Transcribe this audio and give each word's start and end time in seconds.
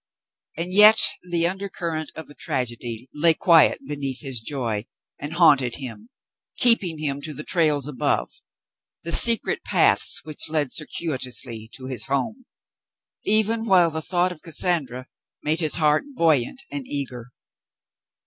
And 0.57 0.73
yet 0.73 0.99
the 1.29 1.45
undercurrent 1.45 2.11
of 2.15 2.27
a 2.27 2.33
tragedy 2.33 3.07
lay 3.13 3.35
quiet 3.35 3.77
beneath 3.85 4.21
his 4.21 4.39
joy 4.39 4.85
and 5.19 5.33
haunted 5.33 5.75
him, 5.75 6.09
keeping 6.57 6.97
him 6.97 7.21
to 7.21 7.35
the 7.35 7.43
trails 7.43 7.87
above,— 7.87 8.31
the 9.03 9.11
secret 9.11 9.63
paths 9.63 10.21
which 10.23 10.49
led 10.49 10.73
circuitously 10.73 11.69
to 11.73 11.85
his 11.85 12.05
home,— 12.05 12.45
even 13.37 13.63
while 13.65 13.91
the 13.91 14.01
thought 14.01 14.31
of 14.31 14.41
Cassandra^ 14.41 15.05
made 15.43 15.59
his 15.59 15.75
heart 15.75 16.03
buoyant 16.15 16.63
and 16.71 16.87
eager. 16.87 17.29